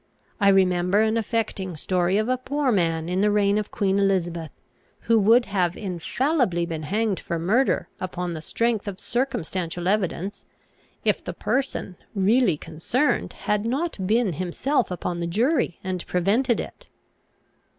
[0.39, 4.49] I remember an affecting story of a poor man in the reign of Queen Elizabeth,
[5.01, 10.43] who would have infallibly been hanged for murder upon the strength of circumstantial evidence,
[11.05, 16.87] if the person really concerned had not been himself upon the jury and prevented it."